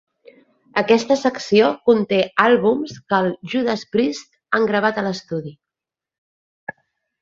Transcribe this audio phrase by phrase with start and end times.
[0.81, 5.59] Aquesta secció conté àlbums que els "Judas Priest" han gravat a l'estudi.